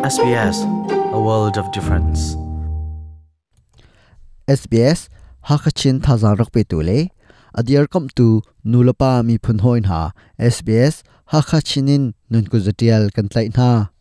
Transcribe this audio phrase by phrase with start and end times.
[0.00, 0.64] SBS
[1.12, 2.32] a world of difference.
[4.48, 5.12] SBS
[5.44, 7.12] Hakachin thazang rak pe tu le
[7.52, 11.02] adiar kam tu, nulapa mi phun hoin ha SBS
[11.32, 13.92] Hakachinin nun ku zatial kan tlai na.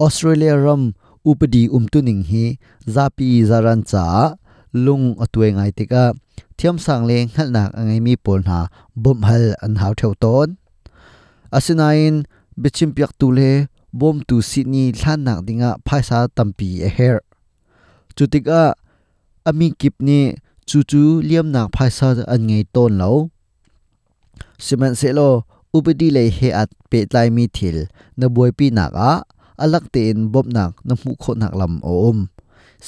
[0.00, 2.56] Australia ram upadi umtuning hi,
[2.88, 4.36] zapi zaran cha
[4.72, 6.04] lung atwe ngai tika
[6.56, 10.56] thiam sang le ngal nak angai mi pol na, bom hal an hau theu ton.
[11.52, 12.24] Asinain
[12.62, 17.18] bichim piak tu le bom tu sydney thlan nak dinga phaisa tampi a her
[18.16, 18.76] chutika
[19.48, 20.36] ami kip ni
[20.68, 23.12] chu chu liam nak phaisa an ngei ton lo
[24.64, 25.28] siman se lo
[25.76, 27.78] upadi le he at pe tlai mi thil
[28.18, 29.12] na boi pi nak a
[29.62, 32.18] alak te in bom nak na mu kho nak lam om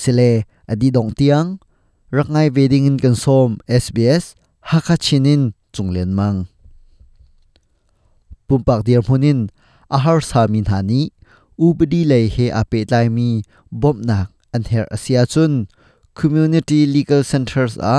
[0.01, 0.31] sile
[0.71, 1.49] adi dong tiang
[2.17, 3.51] rangai wedding in kan som
[3.83, 4.25] SBS
[4.71, 5.43] haka chinin
[5.75, 6.39] chunglen mang
[8.47, 9.47] pumpak dir munin
[9.97, 11.03] ahar samin hani
[11.67, 13.29] ubadi lei he ape tlai mi
[13.83, 15.53] bom nak an her asia chun
[16.19, 17.97] community legal centers a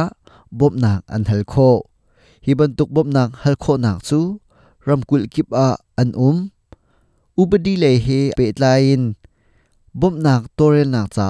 [0.59, 1.71] bom nak an hal kho
[2.45, 4.19] hiban tuk bom nak hal kho nak chu
[4.87, 5.69] ramkul kip a
[6.01, 6.37] an um
[7.41, 9.01] ubadi lei he pe tlain
[9.99, 11.27] bom nak torel nak cha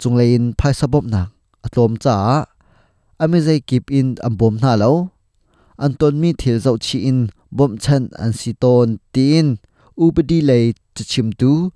[0.00, 1.28] chunglein phaisa bom nak
[1.64, 2.16] atlom cha
[3.22, 4.92] ami zai kip in am bom na lo
[5.84, 7.20] anton mi thil zau chi in,
[7.56, 9.46] bom chan an si ton tin
[9.98, 11.70] ubadi lei chim tu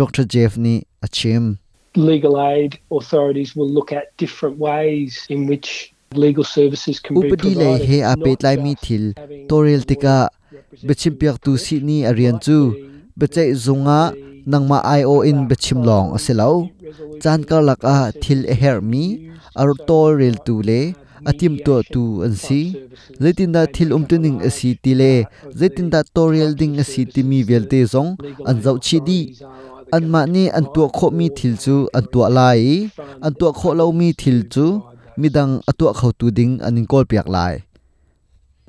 [0.00, 0.74] dr jeff ni
[1.06, 1.58] achim
[1.96, 7.54] legal aid authorities will look at different ways in which legal services can be upadi
[7.54, 7.86] provided.
[7.90, 9.04] he a pe not tlai mi thil
[9.50, 10.16] torel tika
[10.88, 12.58] bechim piak tu si ni arian chu
[13.18, 14.00] bechai zunga
[14.52, 16.50] nangma io in bechim long aselo
[17.22, 19.04] chan kar lak a thil her mi
[19.60, 20.80] ar torel tu le
[21.30, 22.60] atim to tu an si
[23.22, 25.12] zaitin da thil um tu ning asi ti le
[25.58, 28.10] zaitin da torel ding asi ti mi velte zong
[28.48, 29.20] an zau chi di
[29.96, 32.62] an ma ni an tu kho mi thil chu an tu lai.
[33.26, 34.66] An tu kho lo mi thil chu
[35.20, 37.54] midang atua khau tu ding an in kol piak lai.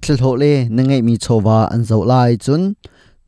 [0.02, 2.62] Thil ho le na ngai mi chowa an zau lai chun.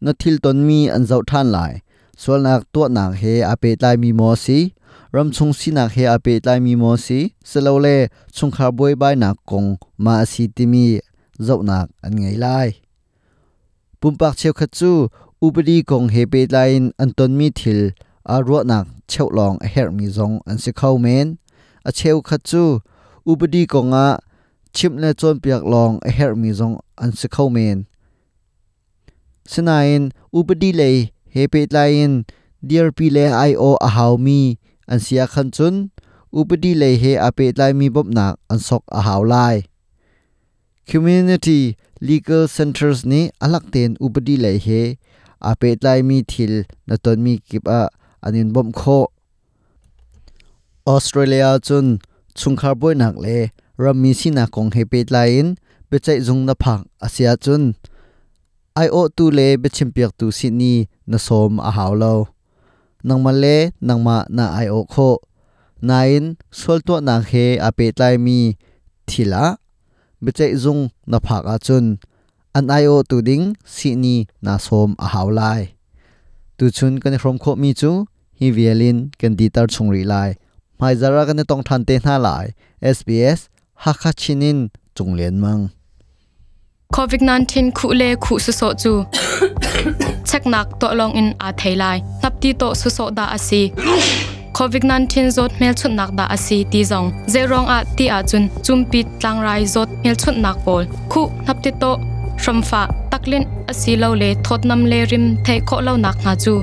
[0.04, 1.74] Na thil ton mi an zau than lai.
[2.22, 4.60] Sol nak to nak he ape tlai mi mo si
[5.18, 7.20] รำชงสินักเฮอาเป็ดลายมีมอสี
[7.50, 7.98] สโลเล่
[8.36, 9.66] ชงคาบวยบายนักกง
[10.06, 10.88] มาสีติมี
[11.44, 12.48] เจ้านักอันไงไล
[14.00, 14.92] ปุ่มปากเชียวขจู
[15.42, 16.70] อุปดีกงเฮเป็ดลาย
[17.02, 17.80] อันต้นมีทิล
[18.30, 21.28] อารัวนักเชียวลองเฮร์มีจงอันสิเข้าเมน
[21.86, 22.64] อาเชียวขจู
[23.28, 24.08] อุปดีกงอะ
[24.76, 27.78] ชิมเลจนเปียกลองเฮร์มีจงอันสิเข้าเมน
[29.52, 30.02] สนายน
[30.34, 30.96] อุปดีเลย
[31.34, 32.12] เฮเป็ดลายน
[32.66, 34.42] เดียร์พิเลอไอโออาฮาวมี
[34.92, 35.76] an sia khan chun
[36.40, 39.56] upadi le he a pe tlai mi bop nak an sok a hau lai
[40.90, 41.62] community
[42.08, 44.82] legal centers ni alak ten upadi le he
[45.50, 46.54] a pe tlai mi thil
[46.88, 47.82] na ton mi kip a
[48.26, 49.00] anin bom kho
[50.94, 51.86] australia chun
[52.40, 53.38] chungkhar boi nak le
[53.84, 55.48] ram mi sina kong he pe tlain
[55.90, 57.64] be chai zung na phak asia chun
[58.80, 60.78] ai o tu le be chimpiak tu sydney
[61.10, 62.14] na som a haw lo
[63.08, 63.56] nangma le
[63.88, 65.10] nangma na ai o kho
[65.90, 66.24] nain
[66.60, 68.40] sol to na he a pe tlai mi
[69.10, 69.44] thila
[70.24, 70.82] be chai zung
[71.12, 71.86] na phak a chun
[72.58, 75.62] an ai o tu ding sydney na som a haw lai
[76.58, 77.92] tu chun kan from kho mi chu
[78.40, 80.30] hi violin kan di tar chung ri lai
[80.80, 82.46] mai zara kan tong than te na lai
[82.98, 83.40] sbs
[83.84, 84.60] hakha chinin
[84.96, 85.64] chunglen mang
[86.96, 88.92] COVID-19 khu le khu su so chu
[90.30, 91.98] chek nak to long in a thailai.
[92.24, 93.72] Nap ti to su so da asi
[94.58, 97.08] COVID-19 zot mel chut nak da asi ti zong.
[97.28, 98.50] Zerong a ti a chun.
[98.66, 101.92] Chumpi tlang rai zot mel chut nak pol khu nap ti to.
[102.42, 102.82] Shramfa
[103.12, 104.30] taklin asi lo le.
[104.44, 106.54] Thot nam le rim the kho lo nak nga chu.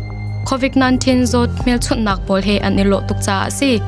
[0.48, 3.80] COVID-19 zot mel chut nak pol he an ilo tuk cha asi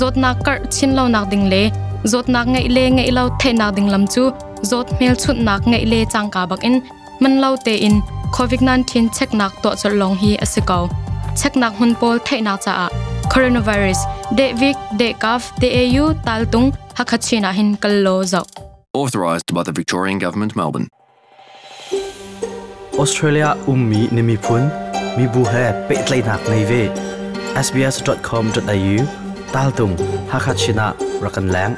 [0.00, 1.62] zot nak kar chin lo nak ding le.
[2.04, 4.22] Zot nak ngai le ngai lo the nak ding lam chu.
[4.70, 6.80] Zot mel chut nak ngai le chang ka bak in.
[7.20, 8.00] Man lo te in.
[8.36, 10.82] Covid-19 check nak to chol long hi asikaw
[11.40, 12.86] check nak hun pol thei nak cha a
[13.32, 14.00] coronavirus
[14.38, 18.46] de vik de kaf de au taltung hakhachina hin kallo zau
[19.00, 20.88] Authorised by the Victorian Government, Melbourne.
[23.02, 24.64] australia ummi nimi phun
[25.16, 26.80] mi bu he pe tlai nak nei ve
[27.66, 28.96] sbs.com.au
[29.52, 29.94] tal tung
[30.32, 30.86] hakachina
[31.24, 31.76] rakan lang